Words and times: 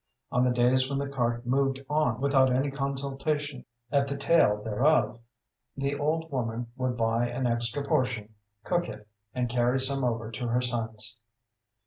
On 0.31 0.43
the 0.43 0.49
days 0.49 0.89
when 0.89 0.97
the 0.97 1.07
cart 1.07 1.45
moved 1.45 1.85
on 1.87 2.19
without 2.21 2.51
any 2.51 2.71
consultation 2.71 3.65
at 3.91 4.07
the 4.07 4.17
tail 4.17 4.59
thereof, 4.63 5.19
the 5.77 5.93
old 5.95 6.31
woman 6.31 6.71
would 6.75 6.97
buy 6.97 7.27
an 7.27 7.45
extra 7.45 7.87
portion, 7.87 8.33
cook 8.63 8.89
it, 8.89 9.07
and 9.35 9.47
carry 9.47 9.79
some 9.79 10.03
over 10.03 10.31
to 10.31 10.47
her 10.47 10.61
son's. 10.63 11.19